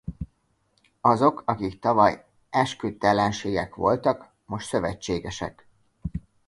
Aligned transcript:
Azok 1.01 1.43
akik 1.45 1.79
tavaly 1.79 2.25
esküdt 2.49 3.03
ellenségek 3.03 3.75
voltak 3.75 4.29
most 4.45 4.67
szövetségesek. 4.67 5.67